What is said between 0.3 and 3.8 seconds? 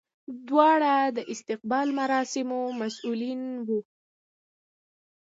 دواړه د استقبال مراسمو مسولین وو.